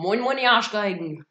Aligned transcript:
Moin, 0.00 0.20
moin, 0.20 0.38
ihr 0.38 0.52
Arschgeigen. 0.52 1.26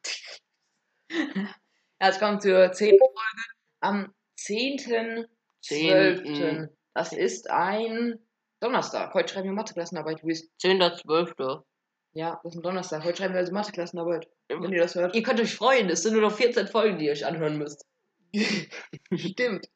Jetzt 2.01 2.19
kommt 2.19 2.41
zur 2.41 2.69
zehnten 2.73 2.99
Folge 2.99 3.45
am 3.79 4.13
10.12. 4.37 5.25
Zehnten. 5.61 6.77
Das 6.93 7.13
ist 7.13 7.49
ein 7.49 8.19
Donnerstag. 8.59 9.13
Heute 9.13 9.31
schreiben 9.31 9.47
wir 9.47 9.53
Matheklassenarbeit, 9.53 10.21
Luis. 10.21 10.51
10.12. 10.61 11.63
Ja, 12.11 12.41
das 12.43 12.55
ist 12.55 12.59
ein 12.59 12.61
Donnerstag. 12.61 13.05
Heute 13.05 13.19
schreiben 13.19 13.35
wir 13.35 13.39
also 13.39 13.53
Matheklassenarbeit. 13.53 14.27
Wenn 14.49 14.73
ihr 14.73 14.81
das 14.81 14.95
hört. 14.95 15.15
Ihr 15.15 15.23
könnt 15.23 15.39
euch 15.39 15.55
freuen, 15.55 15.89
es 15.89 16.03
sind 16.03 16.11
nur 16.11 16.23
noch 16.23 16.35
14 16.35 16.67
Folgen, 16.67 16.97
die 16.97 17.05
ihr 17.05 17.13
euch 17.13 17.25
anhören 17.25 17.57
müsst. 17.57 17.85
Stimmt. 19.15 19.69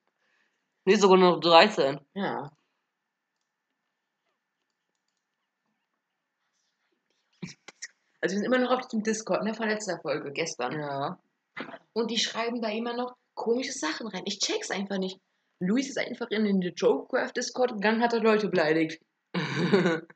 Nee, 0.83 0.95
sogar 0.95 1.17
nur 1.17 1.31
noch 1.35 1.39
13. 1.39 1.97
Ja. 2.13 2.51
Also 8.21 8.35
wir 8.35 8.39
sind 8.39 8.45
immer 8.45 8.59
noch 8.59 8.71
auf 8.71 8.87
dem 8.87 9.03
Discord, 9.03 9.43
ne, 9.43 9.53
von 9.53 9.67
letzter 9.67 9.99
Folge, 9.99 10.31
gestern. 10.31 10.79
Ja. 10.79 11.19
Und 11.93 12.11
die 12.11 12.19
schreiben 12.19 12.61
da 12.61 12.69
immer 12.69 12.95
noch 12.95 13.15
komische 13.33 13.73
Sachen 13.73 14.07
rein. 14.07 14.23
Ich 14.25 14.39
check's 14.39 14.71
einfach 14.71 14.99
nicht. 14.99 15.19
Luis 15.59 15.89
ist 15.89 15.97
einfach 15.97 16.29
in 16.29 16.45
den 16.45 16.61
Jokecraft 16.61 17.33
Discord 17.35 17.73
gegangen, 17.73 18.01
hat 18.01 18.13
er 18.13 18.21
Leute 18.21 18.49
beleidigt. 18.49 19.01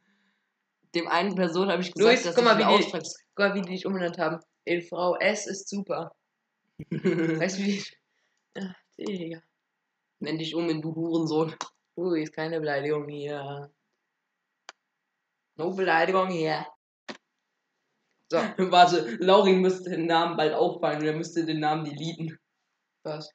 Dem 0.95 1.07
einen 1.07 1.35
Person 1.35 1.69
habe 1.69 1.81
ich 1.81 1.93
gesagt, 1.93 2.09
Luis, 2.09 2.23
dass 2.23 2.35
guck 2.35 2.45
mal, 2.45 2.59
ich 2.59 2.65
wie 2.65 2.83
die, 2.83 2.91
guck 3.35 3.39
mal, 3.39 3.53
wie 3.53 3.61
die 3.61 3.69
dich 3.69 3.85
umbenannt 3.85 4.17
haben. 4.17 4.39
In 4.63 4.81
Frau 4.81 5.15
S 5.17 5.45
ist 5.45 5.69
super. 5.69 6.15
Weißt 6.89 7.59
du 7.59 7.63
wie? 7.63 7.83
Ach, 8.57 8.75
Digga. 8.97 9.41
Nenn 10.19 10.37
dich 10.37 10.55
um 10.55 10.69
in 10.69 10.81
du 10.81 10.95
Hurensohn. 10.95 11.55
Luis, 11.95 12.31
keine 12.31 12.59
Beleidigung 12.59 13.07
hier. 13.07 13.71
No 15.57 15.71
Beleidigung 15.71 16.29
hier. 16.29 16.65
So, 18.31 18.37
Warte, 18.71 19.17
Laurin 19.19 19.61
müsste 19.61 19.91
den 19.91 20.07
Namen 20.07 20.35
bald 20.37 20.53
auffallen 20.53 20.99
und 20.99 21.05
er 21.05 21.15
müsste 21.15 21.45
den 21.45 21.59
Namen 21.59 21.85
deleten. 21.85 22.37
was? 23.03 23.29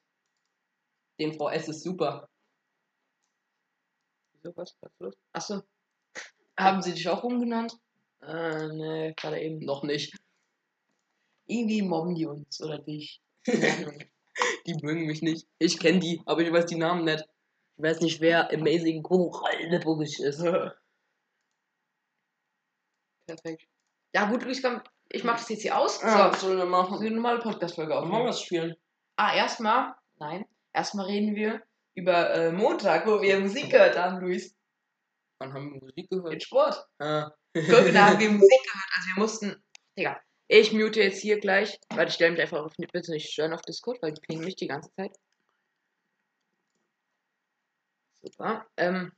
Dem 1.19 1.33
Frau 1.33 1.49
S 1.49 1.67
ist 1.69 1.83
super. 1.83 2.27
Wieso, 4.33 4.55
was? 4.57 4.75
Was 4.81 4.91
los? 4.99 5.15
Achso. 5.33 5.61
Haben 6.57 6.81
sie 6.81 6.93
dich 6.93 7.07
auch 7.07 7.23
umgenannt? 7.23 7.73
Äh, 8.21 8.67
ne, 8.67 9.13
gerade 9.15 9.39
eben. 9.41 9.59
Noch 9.59 9.83
nicht. 9.83 10.15
Irgendwie 11.45 11.81
mobben 11.81 12.15
die 12.15 12.25
uns 12.25 12.61
oder 12.61 12.79
dich. 12.79 13.21
Die 14.65 14.75
mögen 14.81 15.07
mich 15.07 15.21
nicht. 15.21 15.47
Ich 15.57 15.79
kenne 15.79 15.99
die, 15.99 16.21
aber 16.25 16.41
ich 16.41 16.51
weiß 16.51 16.67
die 16.67 16.77
Namen 16.77 17.03
nicht. 17.03 17.27
Ich 17.77 17.83
weiß 17.83 17.99
nicht, 18.01 18.21
wer 18.21 18.51
Amazing 18.53 19.03
Korallenburgisch 19.03 20.19
ist. 20.19 20.41
Perfekt. 23.25 23.67
Ja, 24.13 24.29
gut, 24.29 24.43
Luis, 24.43 24.61
ich 25.09 25.23
mach 25.23 25.37
das 25.37 25.49
jetzt 25.49 25.61
hier 25.61 25.77
aus. 25.77 26.03
Ah, 26.03 26.33
so, 26.33 26.57
so 26.57 26.65
machen? 26.65 26.99
eine 26.99 27.11
normale 27.11 27.39
Podcast-Folge 27.39 27.91
Wollen 27.93 28.01
wir 28.03 28.07
aufnehmen. 28.07 28.27
was 28.27 28.41
spielen? 28.41 28.75
Ah, 29.17 29.35
erstmal, 29.35 29.93
nein, 30.19 30.45
erstmal 30.73 31.05
reden 31.05 31.35
wir 31.35 31.61
über 31.95 32.33
äh, 32.33 32.51
Montag, 32.51 33.05
wo 33.05 33.21
wir 33.21 33.39
Musik 33.39 33.69
gehört 33.71 33.97
haben, 33.97 34.19
Luis. 34.19 34.55
Wann 35.39 35.53
haben 35.53 35.73
wir 35.73 35.81
Musik 35.81 36.09
gehört? 36.09 36.33
Den 36.33 36.41
Sport. 36.41 36.85
Ah. 36.99 37.31
Guck, 37.53 37.91
da 37.93 38.07
haben 38.07 38.19
wir 38.19 38.29
Musik 38.31 38.63
gehört. 38.63 38.89
Also 38.95 39.07
wir 39.09 39.21
mussten. 39.21 39.63
Digga, 39.97 40.21
ich 40.47 40.71
mute 40.71 41.01
jetzt 41.01 41.21
hier 41.21 41.39
gleich. 41.39 41.79
Warte, 41.89 42.09
ich 42.09 42.15
stelle 42.15 42.31
mich 42.31 42.41
einfach 42.41 42.59
auf, 42.59 42.73
bitte 42.77 43.11
nicht 43.11 43.31
stören 43.31 43.53
auf 43.53 43.61
Discord, 43.61 44.01
weil 44.01 44.13
die 44.13 44.21
pingen 44.21 44.45
mich 44.45 44.55
die 44.55 44.67
ganze 44.67 44.91
Zeit. 44.95 45.15
Super. 48.21 48.65
Ähm, 48.77 49.11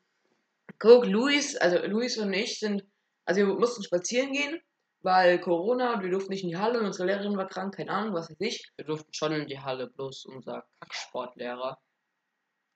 guck, 0.80 1.06
Luis, 1.06 1.56
also 1.58 1.86
Luis 1.86 2.18
und 2.18 2.34
ich 2.34 2.60
sind. 2.60 2.84
Also 3.26 3.42
wir 3.42 3.54
mussten 3.56 3.84
spazieren 3.84 4.32
gehen, 4.32 4.62
weil 5.04 5.40
Corona 5.40 6.02
wir 6.02 6.10
durften 6.10 6.32
nicht 6.32 6.44
in 6.44 6.50
die 6.50 6.58
Halle 6.58 6.80
und 6.80 6.86
unsere 6.86 7.08
Lehrerin 7.08 7.38
war 7.38 7.48
krank, 7.48 7.76
keine 7.76 7.92
Ahnung, 7.92 8.14
was 8.14 8.30
weiß 8.30 8.40
ich. 8.40 8.72
Wir 8.78 8.86
durften 8.86 9.14
schon 9.14 9.34
in 9.34 9.48
die 9.48 9.60
Halle, 9.60 9.88
bloß 9.88 10.26
unser 10.26 10.66
Kacksportlehrer, 10.80 11.78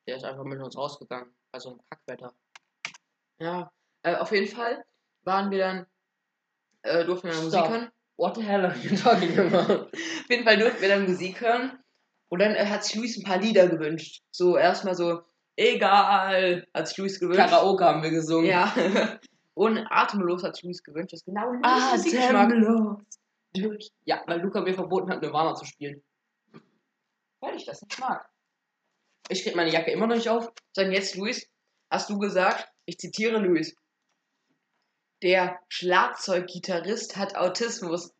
der 0.08 0.18
ist 0.18 0.26
einfach 0.26 0.44
mit 0.44 0.62
uns 0.62 0.78
rausgegangen. 0.78 1.34
Also 1.52 1.72
im 1.72 1.80
Kackwetter. 1.90 2.34
Ja. 3.40 3.72
Äh, 4.04 4.16
auf 4.16 4.32
jeden 4.32 4.48
Fall 4.48 4.84
waren 5.24 5.50
wir 5.52 5.60
dann. 5.60 5.86
Äh, 6.84 7.06
durften 7.06 7.28
wir 7.28 7.34
dann 7.34 7.44
Musik 7.46 7.70
hören. 7.70 7.92
What 8.18 8.36
the 8.36 8.44
hell 8.44 8.66
are 8.66 8.78
you 8.78 8.96
talking 8.96 9.40
about? 9.40 9.86
Auf 9.86 10.30
jeden 10.30 10.44
Fall 10.44 10.58
durften 10.58 10.82
wir 10.82 10.90
dann 10.90 11.06
Musik 11.06 11.42
hören. 11.42 11.80
Und 12.30 12.40
dann 12.40 12.56
äh, 12.56 12.66
hat 12.66 12.84
sich 12.84 12.96
Luis 12.96 13.18
ein 13.18 13.24
paar 13.24 13.38
Lieder 13.38 13.68
gewünscht. 13.68 14.22
So 14.32 14.58
erstmal 14.58 14.96
so, 14.96 15.22
egal, 15.56 16.68
hat 16.74 16.88
sich 16.88 16.98
Luis 16.98 17.20
gewünscht. 17.20 17.40
Karaoke 17.40 17.86
haben 17.86 18.04
wir 18.04 18.10
gesungen. 18.10 18.50
Ja. 18.50 18.74
Und 19.58 19.88
atemlos 19.90 20.44
hat 20.44 20.62
Luis 20.62 20.84
gewünscht. 20.84 21.14
Das 21.14 21.22
ist 21.22 21.26
genau 21.26 21.50
Luis 21.50 21.62
Musikgeschmack. 21.64 22.46
Atemlos. 22.46 23.92
Ja, 24.06 24.22
weil 24.28 24.40
Luca 24.40 24.62
mir 24.62 24.76
verboten 24.76 25.10
hat, 25.10 25.24
Nirvana 25.24 25.56
zu 25.56 25.66
spielen. 25.66 26.04
Weil 27.40 27.56
ich 27.56 27.66
das 27.66 27.82
nicht 27.82 28.00
mag. 28.00 28.30
Ich 29.30 29.42
krieg 29.42 29.56
meine 29.56 29.72
Jacke 29.72 29.90
immer 29.90 30.06
noch 30.06 30.16
nicht 30.16 30.30
auf. 30.30 30.54
So, 30.74 30.84
und 30.84 30.92
jetzt, 30.92 31.16
Luis, 31.16 31.50
hast 31.90 32.08
du 32.12 32.20
gesagt, 32.20 32.72
ich 32.86 33.00
zitiere 33.00 33.40
Luis. 33.40 33.76
Der 35.24 35.60
Schlagzeuggitarrist 35.70 37.18
hat 37.18 37.36
Autismus. 37.36 38.14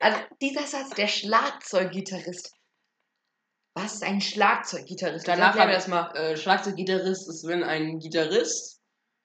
Also, 0.00 0.20
dieser 0.40 0.62
Satz, 0.68 0.90
der 0.90 1.08
Schlagzeuggitarrist. 1.08 2.54
Was 3.74 3.94
ist 3.94 4.04
ein 4.04 4.20
Schlagzeuggitarrist? 4.20 5.26
Danach 5.26 5.58
haben 5.58 5.70
wir 5.70 5.74
das 5.74 5.88
mal. 5.88 6.14
Äh, 6.14 6.36
Schlagzeuggitarrist 6.36 7.28
ist, 7.28 7.44
wenn 7.48 7.64
ein 7.64 7.98
Gitarrist 7.98 8.80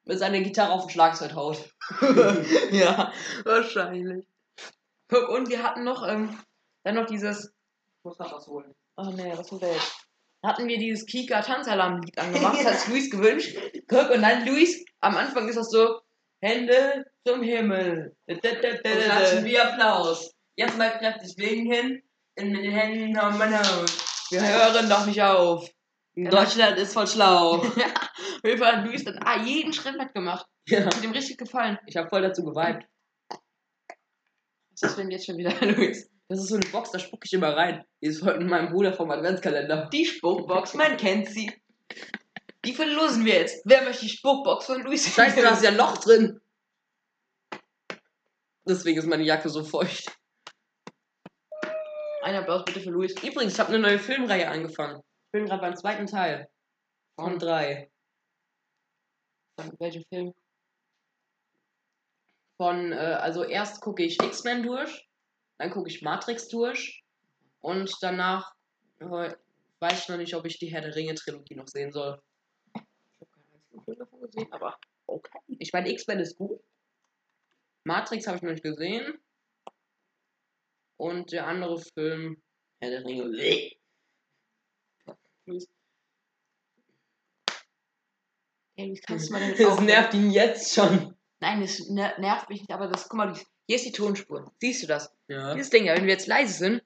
mit 0.06 0.20
seiner 0.20 0.40
Gitarre 0.40 0.72
auf 0.72 0.84
ein 0.84 0.90
Schlagzeug 0.90 1.34
haut. 1.36 1.70
ja, 2.72 3.12
wahrscheinlich. 3.44 4.26
Guck, 5.08 5.30
und 5.30 5.50
wir 5.50 5.64
hatten 5.64 5.84
noch, 5.84 6.08
ähm, 6.08 6.38
dann 6.84 6.96
noch 6.96 7.06
dieses, 7.06 7.54
Ich 7.98 8.04
muss 8.04 8.20
noch 8.20 8.32
was 8.32 8.48
holen. 8.48 8.74
oh 8.98 9.12
nee, 9.16 9.34
was 9.36 9.52
war 9.52 9.60
das 9.60 9.74
jetzt? 9.74 10.06
Hatten 10.44 10.68
wir 10.68 10.78
dieses 10.78 11.06
Kika 11.06 11.42
Tanzalarm-Lied 11.42 12.18
angemacht, 12.18 12.60
das 12.64 12.86
hat 12.86 12.88
Luis 12.90 13.10
gewünscht. 13.10 13.58
Guck, 13.88 14.10
und 14.12 14.22
dann 14.22 14.46
Luis, 14.46 14.84
am 15.02 15.18
Anfang 15.18 15.48
ist 15.48 15.58
das 15.58 15.70
so, 15.70 16.00
Hände 16.42 17.06
zum 17.26 17.44
Himmel. 17.44 18.16
Und 18.28 18.42
klatschen 18.42 19.46
wie 19.46 19.60
Applaus. 19.60 20.32
Jetzt 20.56 20.78
mal 20.78 20.98
kräftig 20.98 21.38
winken 21.38 22.02
und 22.38 22.52
mit 22.52 22.64
den 22.64 22.72
Händen 22.72 23.18
auf 23.18 23.38
mein 23.38 23.58
Haus. 23.58 24.28
Wir 24.30 24.42
hören 24.42 24.90
doch 24.90 25.06
nicht 25.06 25.22
auf. 25.22 25.70
Deutschland 26.26 26.78
ist 26.78 26.94
voll 26.94 27.08
schlau. 27.08 27.64
Jeden 28.44 28.58
Fall 28.58 28.78
hat 28.78 28.86
Luis 28.86 29.04
dann 29.04 29.20
ah, 29.24 29.44
jeden 29.44 29.74
Schritt 29.74 29.98
mitgemacht. 29.98 30.46
ja. 30.68 30.86
Hat 30.86 31.04
ihm 31.04 31.12
richtig 31.12 31.38
gefallen. 31.38 31.78
Ich 31.86 31.98
habe 31.98 32.10
voll 32.10 32.22
dazu 32.22 32.44
geweibt. 32.44 32.88
Was 34.72 34.92
ist 34.92 34.98
denn 34.98 35.12
jetzt 35.12 35.26
schon 35.26 35.38
wieder, 35.38 35.54
Luis? 35.66 36.10
Das 36.30 36.40
ist 36.40 36.50
so 36.50 36.56
eine 36.56 36.66
Box, 36.68 36.92
da 36.92 37.00
spucke 37.00 37.26
ich 37.26 37.34
immer 37.34 37.56
rein. 37.56 37.84
Die 38.02 38.08
ist 38.08 38.20
von 38.20 38.46
meinem 38.48 38.72
Bruder 38.72 38.94
vom 38.94 39.10
Adventskalender. 39.12 39.90
Die 39.92 40.06
Spuckbox, 40.06 40.74
man 40.76 40.96
kennt 40.96 41.28
sie. 41.28 41.52
Die 42.66 42.74
verlosen 42.74 43.26
wir 43.26 43.36
jetzt. 43.36 43.62
Wer 43.66 43.84
möchte 43.84 44.06
die 44.06 44.12
Spuckbox 44.12 44.66
von 44.66 44.84
Luis? 44.84 45.14
Scheiße, 45.14 45.42
da 45.42 45.50
ist 45.50 45.64
ja 45.64 45.72
ein 45.72 45.78
Loch 45.78 45.98
drin. 45.98 46.40
Deswegen 48.68 49.00
ist 49.00 49.08
meine 49.08 49.24
Jacke 49.24 49.50
so 49.50 49.64
feucht. 49.64 50.12
Ein 52.22 52.36
Applaus 52.36 52.64
bitte 52.66 52.82
für 52.82 52.92
Luis. 52.92 53.14
Übrigens, 53.24 53.54
ich 53.54 53.60
habe 53.60 53.70
eine 53.70 53.80
neue 53.80 53.98
Filmreihe 53.98 54.48
angefangen. 54.48 55.02
Ich 55.30 55.32
bin 55.32 55.46
gerade 55.46 55.62
beim 55.62 55.76
zweiten 55.76 56.08
Teil. 56.08 56.50
Von 57.16 57.38
drei. 57.38 57.92
Von 59.60 59.72
welchem 59.80 60.04
Film? 60.06 60.34
Von, 62.58 62.92
äh, 62.92 62.96
also 62.96 63.44
erst 63.44 63.82
gucke 63.82 64.04
ich 64.04 64.22
X-Men 64.22 64.64
durch, 64.64 65.08
dann 65.60 65.70
gucke 65.70 65.88
ich 65.88 66.02
Matrix 66.02 66.48
durch 66.48 67.04
und 67.62 67.96
danach 68.02 68.54
äh, 69.00 69.34
weiß 69.80 70.02
ich 70.02 70.10
noch 70.10 70.18
nicht, 70.18 70.36
ob 70.36 70.46
ich 70.46 70.60
die 70.60 70.68
Herr 70.68 70.82
der 70.82 70.96
Ringe-Trilogie 70.96 71.56
noch 71.56 71.68
sehen 71.68 71.92
soll. 71.92 72.22
Ich 72.74 72.82
habe 72.82 73.32
keinen 73.32 73.54
einzigen 73.54 73.84
Film 73.84 74.00
davon 74.00 74.22
gesehen, 74.22 74.52
aber 74.52 74.78
Okay. 75.10 75.40
Ich 75.48 75.74
meine, 75.74 75.90
X-Men 75.92 76.20
ist 76.20 76.38
gut. 76.38 76.62
Matrix 77.84 78.28
habe 78.28 78.38
ich 78.38 78.44
noch 78.44 78.52
nicht 78.52 78.64
gesehen. 78.64 79.20
Und 80.98 81.32
der 81.32 81.48
andere 81.48 81.80
Film, 81.80 82.42
Herr 82.80 82.92
der 82.92 83.06
Ringe. 83.06 83.79
Luis. 85.50 85.68
Hey, 88.76 88.88
Luis, 88.88 89.02
kannst 89.02 89.28
du 89.28 89.34
mal 89.34 89.42
damit 89.42 89.60
Das 89.60 89.82
nervt 89.82 90.14
ihn 90.14 90.32
jetzt 90.32 90.74
schon. 90.74 91.16
Nein, 91.42 91.62
das 91.62 91.90
ner 91.90 92.18
nervt 92.20 92.50
mich 92.50 92.62
nicht, 92.62 92.72
aber 92.72 92.88
das, 92.88 93.10
guck 93.10 93.18
mal, 93.18 93.28
Luis, 93.28 93.46
hier 93.66 93.76
ist 93.76 93.86
die 93.86 93.92
Tonspur. 93.92 94.52
Siehst 94.60 94.84
du 94.84 94.88
das? 94.88 95.14
Ja. 95.28 95.54
Dieses 95.54 95.70
Ding, 95.70 95.86
ja, 95.86 95.96
wenn 95.96 96.06
wir 96.06 96.14
jetzt 96.14 96.28
leise 96.28 96.54
sind. 96.54 96.84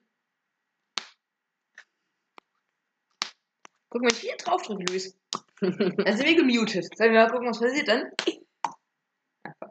Guck 3.90 4.02
mal, 4.02 4.12
ich 4.12 4.18
hier 4.18 4.36
drauf 4.36 4.62
drücke, 4.62 4.84
Luis. 4.84 5.16
Dann 5.60 6.16
sind 6.16 6.26
wir 6.26 6.34
gemutet. 6.34 6.96
Sollen 6.96 7.12
wir 7.12 7.22
mal 7.22 7.30
gucken, 7.30 7.48
was 7.48 7.60
passiert 7.60 7.88
dann? 7.88 8.10
Einfach. 9.42 9.70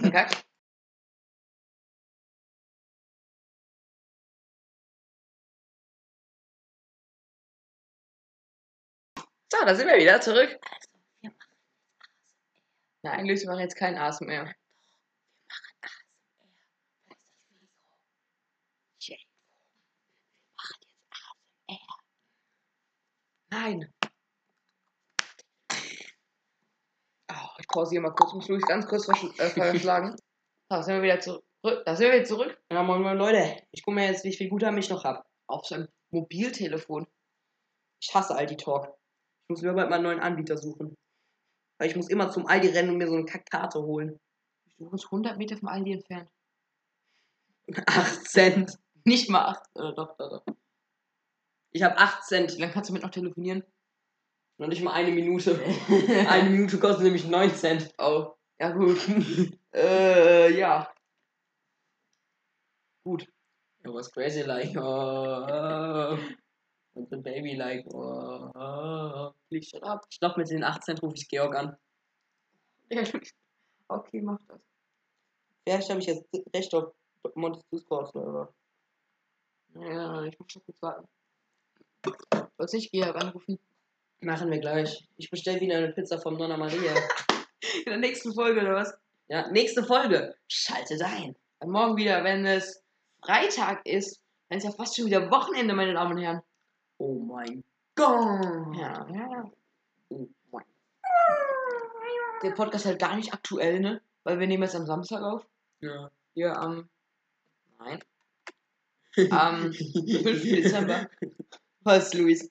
Verkackt. 0.00 0.44
Da 9.66 9.74
sind 9.74 9.86
wir 9.86 9.96
wieder 9.96 10.20
zurück. 10.20 10.58
Also, 10.60 10.88
wir 11.22 11.32
Nein, 13.02 13.26
Luis, 13.26 13.42
wir 13.42 13.50
machen 13.50 13.60
jetzt 13.60 13.76
keinen 13.76 13.96
ASMR. 13.96 14.26
Wir 14.28 14.42
machen 14.42 14.44
Asen 14.44 14.46
mehr. 14.46 14.54
Was 18.76 19.00
ist 19.00 19.08
das 19.08 19.18
Wir 20.28 20.50
machen 20.58 20.76
jetzt 20.82 21.08
ASMR. 21.16 22.04
Nein. 23.48 23.94
Oh, 27.32 27.48
ich 27.58 27.68
pause 27.68 27.90
hier 27.92 28.02
mal 28.02 28.10
kurz, 28.10 28.34
muss 28.34 28.48
Luis 28.48 28.66
ganz 28.66 28.86
kurz 28.86 29.08
äh, 29.08 29.48
verschlagen. 29.48 30.14
da 30.68 30.82
sind 30.82 30.96
wir 30.96 31.02
wieder 31.02 31.20
zurück. 31.20 31.42
Da 31.62 31.96
sind 31.96 32.08
wir 32.08 32.16
wieder 32.16 32.26
zurück. 32.26 32.62
Ja, 32.70 32.82
moin, 32.82 33.00
moin, 33.00 33.16
Leute. 33.16 33.62
Ich 33.70 33.82
gucke 33.82 33.94
mir 33.94 34.08
jetzt, 34.08 34.24
wie 34.24 34.36
viel 34.36 34.50
guter 34.50 34.72
mich 34.72 34.90
noch 34.90 35.04
hab. 35.04 35.26
Auf 35.46 35.64
seinem 35.64 35.88
Mobiltelefon. 36.10 37.06
Ich 38.02 38.14
hasse 38.14 38.34
Aldi 38.34 38.58
Talk. 38.58 38.94
Ich 39.44 39.50
muss 39.50 39.62
mir 39.62 39.74
bald 39.74 39.90
mal 39.90 39.96
einen 39.96 40.04
neuen 40.04 40.20
Anbieter 40.20 40.56
suchen. 40.56 40.96
Weil 41.78 41.88
ich 41.88 41.96
muss 41.96 42.08
immer 42.08 42.30
zum 42.30 42.46
Aldi 42.46 42.68
rennen 42.68 42.90
und 42.90 42.96
mir 42.96 43.08
so 43.08 43.14
eine 43.14 43.26
Kackkarte 43.26 43.82
holen. 43.82 44.18
Du 44.78 44.88
bist 44.90 45.04
100 45.04 45.36
Meter 45.36 45.56
vom 45.56 45.68
Aldi 45.68 45.92
entfernt. 45.92 46.30
8 47.86 48.28
Cent. 48.28 48.78
Nicht 49.04 49.28
mal 49.28 49.46
8. 49.46 49.62
Äh, 49.74 49.94
doch, 49.94 50.16
doch, 50.16 50.30
doch. 50.30 50.54
Ich 51.72 51.82
habe 51.82 51.98
8 51.98 52.22
Wie 52.22 52.26
Cent. 52.26 52.58
lange 52.58 52.72
kannst 52.72 52.88
du 52.88 52.94
mit 52.94 53.02
noch 53.02 53.10
telefonieren? 53.10 53.64
Noch 54.56 54.68
nicht 54.68 54.82
mal 54.82 54.92
eine 54.92 55.10
Minute. 55.10 55.60
Eine 56.28 56.48
Minute 56.48 56.78
kostet 56.78 57.04
nämlich 57.04 57.26
9 57.26 57.54
Cent. 57.54 57.92
Oh, 57.98 58.34
ja 58.58 58.70
gut. 58.70 58.98
äh, 59.74 60.56
ja. 60.56 60.90
Gut. 63.04 63.28
It 63.84 63.92
was 63.92 64.10
crazy 64.10 64.42
like, 64.42 64.74
oh, 64.76 66.16
oh. 66.16 66.18
Baby 66.94 67.56
like, 67.56 67.84
oh, 67.92 68.50
oh. 68.54 69.33
Ich 69.50 69.72
glaube, 69.72 70.34
mit 70.36 70.50
den 70.50 70.64
8 70.64 70.84
Cent 70.84 71.02
rufe 71.02 71.14
ich 71.16 71.28
Georg 71.28 71.54
an. 71.54 71.76
Ja, 72.90 73.02
okay, 73.88 74.20
mach 74.20 74.38
das. 74.48 74.60
Vielleicht 75.64 75.90
habe 75.90 76.00
ich 76.00 76.06
jetzt 76.06 76.26
recht 76.54 76.74
auf 76.74 76.92
Montes 77.34 77.62
Discord 77.72 78.14
oder 78.14 78.52
Ja, 79.74 80.22
ich 80.24 80.38
muss 80.38 80.52
schon 80.52 80.62
kurz 80.64 80.82
warten. 80.82 81.08
Sollst 82.58 82.74
nicht 82.74 82.92
Georg 82.92 83.16
anrufen? 83.16 83.58
Machen 84.20 84.50
wir 84.50 84.58
gleich. 84.58 85.06
Ich 85.16 85.30
bestelle 85.30 85.60
wieder 85.60 85.76
eine 85.76 85.92
Pizza 85.92 86.18
vom 86.20 86.38
Donna 86.38 86.56
Maria. 86.56 86.94
In 87.84 87.84
der 87.86 87.98
nächsten 87.98 88.34
Folge, 88.34 88.60
oder 88.60 88.74
was? 88.74 88.94
Ja, 89.28 89.50
nächste 89.50 89.82
Folge. 89.84 90.34
Schaltet 90.48 91.02
ein. 91.02 91.34
Dann 91.60 91.70
morgen 91.70 91.96
wieder, 91.96 92.22
wenn 92.24 92.44
es 92.44 92.82
Freitag 93.22 93.86
ist, 93.86 94.20
dann 94.48 94.58
ist 94.58 94.64
ja 94.64 94.72
fast 94.72 94.96
schon 94.96 95.06
wieder 95.06 95.30
Wochenende, 95.30 95.74
meine 95.74 95.94
Damen 95.94 96.16
und 96.16 96.22
Herren. 96.22 96.42
Oh 96.98 97.18
mein 97.18 97.64
Gott. 97.96 98.76
Ja, 98.76 99.06
ja. 99.08 99.50
Oh 100.08 100.28
mein 100.50 100.64
Der 102.42 102.50
Podcast 102.52 102.84
ist 102.84 102.90
halt 102.90 103.00
gar 103.00 103.16
nicht 103.16 103.32
aktuell, 103.32 103.80
ne? 103.80 104.02
Weil 104.24 104.38
wir 104.40 104.46
nehmen 104.46 104.62
jetzt 104.62 104.74
am 104.76 104.86
Samstag 104.86 105.22
auf. 105.22 105.46
ja. 105.80 106.10
Hier 106.34 106.56
am. 106.58 106.88
Nein. 107.78 108.02
Am 109.30 109.72
5. 109.72 110.42
Dezember. 110.42 111.08
Was, 111.84 112.12
Luis? 112.14 112.50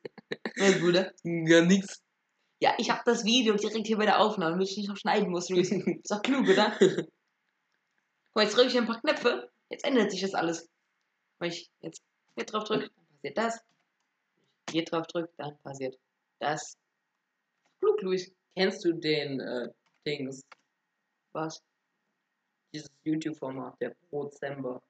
Was, 0.57 0.79
Bruder? 0.79 1.11
Gar 1.23 1.63
nichts. 1.65 2.01
Ja, 2.61 2.73
ich 2.77 2.89
habe 2.89 3.01
das 3.03 3.25
Video 3.25 3.55
direkt 3.57 3.87
hier 3.87 3.97
bei 3.97 4.05
der 4.05 4.19
Aufnahme, 4.21 4.51
damit 4.51 4.69
ich 4.69 4.77
nicht 4.77 4.87
noch 4.87 4.95
schneiden 4.95 5.29
muss, 5.29 5.49
Luis. 5.49 5.69
Ist 5.71 6.09
doch 6.11 6.21
klug, 6.21 6.47
oder? 6.47 6.77
Guck 6.79 7.09
mal, 8.35 8.43
jetzt 8.43 8.55
drücke 8.55 8.69
ich 8.69 8.77
ein 8.77 8.85
paar 8.85 9.01
Knöpfe. 9.01 9.51
Jetzt 9.69 9.83
ändert 9.83 10.11
sich 10.11 10.21
das 10.21 10.33
alles. 10.33 10.69
Wenn 11.39 11.49
ich 11.51 11.69
jetzt 11.81 12.01
hier 12.35 12.45
drauf 12.45 12.63
drücke, 12.63 12.89
dann 12.89 13.05
passiert 13.15 13.37
das. 13.37 13.59
Hier 14.73 14.83
drauf 14.85 15.05
drücke, 15.05 15.31
dann 15.37 15.55
passiert 15.59 15.99
das. 16.39 16.75
Klug, 17.79 18.01
Luis. 18.01 18.33
Kennst 18.55 18.83
du 18.83 18.93
den 18.93 19.39
äh, 19.39 19.69
Dings, 20.05 20.41
Was? 21.31 21.63
dieses 22.73 22.89
YouTube-Format, 23.03 23.79
der 23.79 23.91
Prozember? 24.09 24.81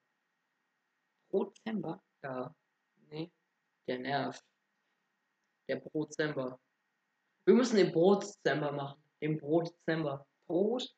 Prozember? 1.28 2.02
Ja, 2.22 2.54
Nee. 3.10 3.30
der 3.86 3.98
nervt. 3.98 4.42
Der 5.68 5.76
Prozember. 5.76 6.58
Wir 7.44 7.54
müssen 7.54 7.76
den 7.76 7.92
Brotzember 7.92 8.72
machen. 8.72 9.02
Den 9.20 9.36
Brotzember. 9.36 10.26
Brot? 10.46 10.94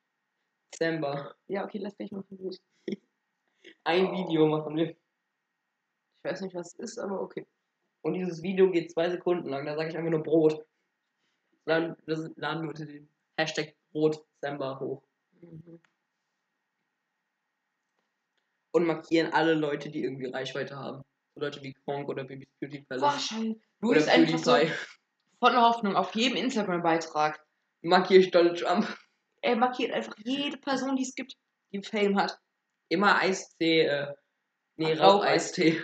Zember. 0.72 1.34
Ja, 1.48 1.64
okay, 1.64 1.78
lass 1.78 1.98
mich 1.98 2.12
machen. 2.12 2.56
Ein 3.82 4.12
Video 4.12 4.46
machen 4.46 4.76
wir. 4.76 4.90
Ich 4.90 6.24
weiß 6.24 6.40
nicht, 6.42 6.54
was 6.54 6.74
es 6.74 6.78
ist, 6.78 6.98
aber 6.98 7.20
okay. 7.20 7.46
Und 8.06 8.14
dieses 8.14 8.40
Video 8.40 8.70
geht 8.70 8.92
zwei 8.92 9.10
Sekunden 9.10 9.48
lang. 9.48 9.66
Da 9.66 9.74
sage 9.74 9.88
ich 9.90 9.96
einfach 9.96 10.12
nur 10.12 10.22
Brot. 10.22 10.64
Dann 11.64 11.96
laden 12.06 12.62
wir 12.62 12.68
unter 12.68 12.86
den 12.86 13.08
Hashtag 13.36 13.74
Brotzember 13.90 14.78
hoch. 14.78 15.02
Mhm. 15.40 15.80
Und 18.70 18.86
markieren 18.86 19.32
alle 19.32 19.54
Leute, 19.54 19.90
die 19.90 20.04
irgendwie 20.04 20.26
Reichweite 20.26 20.76
haben. 20.76 21.02
So 21.34 21.40
Leute 21.40 21.60
wie 21.64 21.72
Kronk 21.72 22.08
oder 22.08 22.22
Bibis 22.22 22.46
Beauty. 22.60 22.86
Wahrscheinlich. 22.90 23.60
Du 23.80 23.90
bist 23.90 24.08
einfach 24.08 24.38
so 24.38 24.56
voller 25.40 25.62
Hoffnung 25.62 25.96
auf 25.96 26.14
jedem 26.14 26.36
Instagram-Beitrag. 26.36 27.44
Markiere 27.82 28.20
ich 28.20 28.30
Donald 28.30 28.60
Trump. 28.60 28.86
Er 29.42 29.56
markiert 29.56 29.90
einfach 29.90 30.14
jede 30.18 30.58
Person, 30.58 30.94
die 30.94 31.02
es 31.02 31.16
gibt, 31.16 31.34
die 31.72 31.82
Fame 31.82 32.16
hat. 32.16 32.38
Immer 32.88 33.20
Eistee, 33.20 33.86
äh, 33.86 34.14
nee, 34.76 34.92
Raucheistee. 34.92 35.82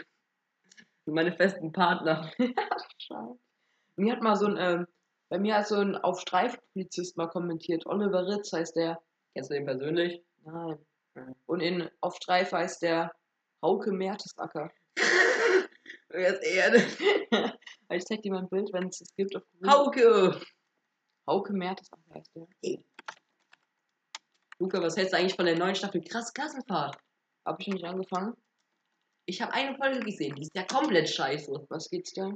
Meine 1.07 1.33
festen 1.33 1.73
Partner. 1.73 2.31
Scheiße. 2.99 3.39
Mir 3.97 4.13
hat 4.13 4.23
mal 4.23 4.37
so 4.37 4.47
ein, 4.47 4.57
ähm, 4.59 4.87
bei 5.29 5.39
mir 5.39 5.57
hat 5.57 5.67
so 5.67 5.77
ein 5.77 5.97
auf 5.97 6.21
Streifpolizist 6.21 7.17
mal 7.17 7.29
kommentiert. 7.29 7.87
Oliver 7.87 8.27
Ritz 8.27 8.53
heißt 8.53 8.77
der. 8.77 9.01
Kennst 9.35 9.51
du 9.51 9.55
den 9.55 9.65
persönlich? 9.65 10.23
Nein. 10.45 10.79
Und 11.47 11.61
in 11.61 11.91
auf 12.01 12.17
Streif 12.17 12.53
heißt 12.53 12.83
der 12.83 13.13
Hauke 13.63 13.93
Mertesacker. 13.93 14.71
Wer 16.09 16.29
ist 16.29 16.43
er 16.43 16.71
denn? 16.71 16.87
ich 17.91 18.05
zeig 18.05 18.23
dir 18.23 18.33
mal 18.33 18.43
ein 18.43 18.49
Bild, 18.49 18.73
wenn 18.73 18.89
es 18.89 19.01
es 19.01 19.15
gibt. 19.15 19.37
Auf 19.37 19.43
Google. 19.53 19.71
Hauke! 19.71 20.41
Hauke 21.27 21.53
Mertesacker 21.53 22.15
heißt 22.15 22.35
der. 22.35 22.47
Luca, 24.59 24.81
was 24.83 24.97
hältst 24.97 25.13
du 25.13 25.19
eigentlich 25.19 25.37
von 25.37 25.47
der 25.47 25.59
neuen 25.59 25.75
Staffel 25.75 26.03
Krass 26.03 26.33
Klassenfahrt? 26.33 26.97
Hab 27.45 27.61
ich 27.61 27.69
nicht 27.69 27.85
angefangen. 27.85 28.35
Ich 29.27 29.41
habe 29.41 29.53
eine 29.53 29.77
Folge 29.77 30.01
gesehen, 30.01 30.35
die 30.35 30.43
ist 30.43 30.55
ja 30.55 30.65
komplett 30.65 31.09
scheiße. 31.09 31.67
Was 31.69 31.89
geht's 31.89 32.13
da? 32.13 32.31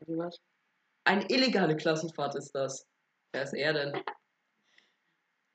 Also 0.00 0.16
was? 0.16 0.40
Eine 1.04 1.28
illegale 1.30 1.76
Klassenfahrt 1.76 2.34
ist 2.36 2.52
das. 2.52 2.86
Wer 3.32 3.42
ist 3.42 3.52
er 3.52 3.72
denn? 3.74 4.02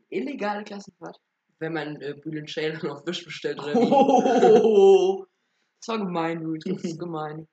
Illegale 0.10 0.64
Klassenfahrt. 0.64 1.20
Wenn 1.60 1.74
man 1.74 2.02
äh, 2.02 2.14
Bühlen 2.14 2.48
Schäler 2.48 2.92
auf 2.92 3.06
Wisch 3.06 3.26
bestellt 3.26 3.60
oder? 3.60 3.76
Oh, 3.76 5.26
das 5.82 5.88
war 5.88 5.98
gemein, 5.98 6.42
Luis. 6.42 6.64
Das 6.64 6.84
ist 6.84 7.00
gemein. 7.00 7.48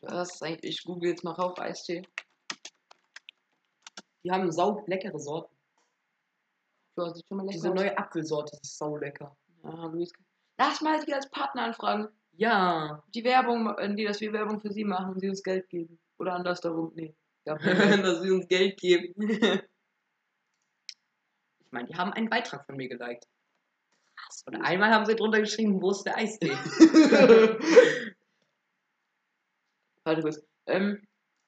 Was 0.00 0.34
ist 0.34 0.42
eigentlich? 0.42 0.76
Ich 0.78 0.84
google 0.84 1.10
jetzt 1.10 1.24
mal 1.24 1.32
Raucheistee. 1.32 2.02
Die 4.24 4.30
haben 4.30 4.50
sau 4.52 4.84
leckere 4.86 5.18
Sorten. 5.18 5.54
Ja, 6.96 7.12
sieht 7.12 7.26
schon 7.26 7.38
mal 7.38 7.44
lecker 7.44 7.52
Diese 7.54 7.70
aus. 7.70 7.74
neue 7.74 7.98
Apfelsorte 7.98 8.56
ist 8.62 8.78
sau 8.78 8.96
lecker. 8.96 9.36
Ja, 9.66 9.86
Luis. 9.86 10.12
Lass 10.58 10.80
mal 10.80 11.04
die 11.04 11.12
als 11.12 11.28
Partner 11.30 11.64
anfragen. 11.64 12.08
Ja. 12.32 13.02
Die 13.14 13.24
Werbung, 13.24 13.76
äh, 13.78 13.94
die, 13.94 14.04
dass 14.04 14.20
wir 14.20 14.32
Werbung 14.32 14.60
für 14.60 14.72
sie 14.72 14.84
machen 14.84 15.14
und 15.14 15.20
sie 15.20 15.28
uns 15.28 15.42
Geld 15.42 15.68
geben. 15.68 15.98
Oder 16.18 16.34
andersdarum. 16.34 16.92
Nee. 16.94 17.14
Ja, 17.44 17.56
Dass 17.58 18.22
sie 18.22 18.30
uns 18.30 18.46
Geld 18.48 18.78
geben. 18.78 19.14
Ich 21.66 21.72
meine, 21.72 21.88
die 21.88 21.96
haben 21.96 22.12
einen 22.12 22.30
Beitrag 22.30 22.64
von 22.64 22.76
mir 22.76 22.88
geliked. 22.88 23.26
Krass. 24.14 24.44
Und 24.46 24.54
einmal 24.54 24.94
haben 24.94 25.04
sie 25.04 25.16
drunter 25.16 25.40
geschrieben, 25.40 25.82
wo 25.82 25.90
ist 25.90 26.04
der 26.04 26.16
Eistee? 26.16 26.52
Warte 30.04 30.22
kurz. 30.22 30.40
Ähm, 30.66 31.04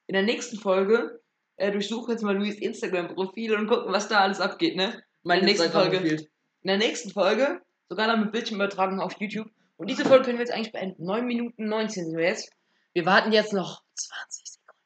in 0.08 0.14
der 0.14 0.24
nächsten 0.24 0.58
Folge 0.58 1.22
äh, 1.56 1.70
durchsuche 1.70 2.10
jetzt 2.12 2.22
mal 2.22 2.36
Luis 2.36 2.58
Instagram-Profil 2.58 3.54
und 3.54 3.68
gucken, 3.68 3.92
was 3.92 4.08
da 4.08 4.18
alles 4.20 4.40
abgeht, 4.40 4.74
ne? 4.76 5.02
Meine 5.22 5.44
nächste. 5.44 5.70
Folge. 5.70 5.98
In 5.98 6.26
der 6.64 6.78
nächsten 6.78 7.10
Folge, 7.10 7.62
sogar 7.88 8.06
dann 8.06 8.20
mit 8.20 8.32
Bildschirmübertragung 8.32 9.00
auf 9.00 9.20
YouTube. 9.20 9.50
Und 9.76 9.88
diese 9.88 10.04
Folge 10.04 10.24
können 10.24 10.38
wir 10.38 10.44
jetzt 10.44 10.54
eigentlich 10.54 10.72
beenden. 10.72 11.04
9 11.04 11.24
Minuten 11.26 11.66
19 11.68 12.06
sind 12.06 12.16
wir 12.16 12.26
jetzt. 12.26 12.50
Wir 12.92 13.06
warten 13.06 13.32
jetzt 13.32 13.52
noch 13.52 13.82
20 13.94 14.46
Sekunden. 14.46 14.82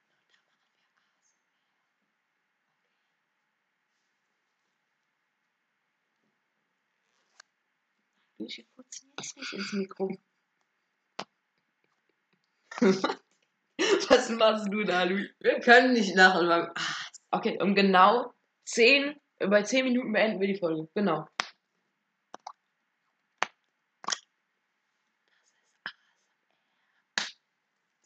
Wir 8.39 8.65
putzen 8.77 9.13
jetzt 9.19 9.37
nicht 9.37 9.53
ins 9.53 9.73
Mikro. 9.73 10.17
was 14.09 14.29
machst 14.31 14.69
du 14.73 14.85
da, 14.85 15.05
Luis? 15.05 15.31
Wir 15.41 15.61
können 15.61 15.93
nicht 15.93 16.15
lachen. 16.15 16.49
Ah, 16.51 16.73
Okay, 17.35 17.59
um 17.63 17.75
genau 17.75 18.35
10, 18.67 19.17
äh, 19.39 19.47
bei 19.47 19.63
10 19.63 19.87
Minuten 19.87 20.13
beenden 20.13 20.39
wir 20.39 20.49
die 20.49 20.59
Folge. 20.59 20.87
Genau. 20.95 21.27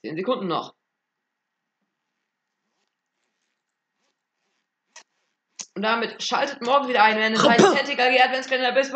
Zehn 0.06 0.16
Sekunden 0.16 0.46
noch. 0.46 0.72
Und 5.74 5.82
damit 5.82 6.22
schaltet 6.22 6.62
morgen 6.62 6.88
wieder 6.88 7.02
ein, 7.02 7.18
wenn 7.18 7.34
es 7.34 7.46
heißt 7.46 7.60
ZTKG 7.76 8.22
Adventskalender. 8.22 8.72
Bis 8.72 8.92
bald. 8.92 8.94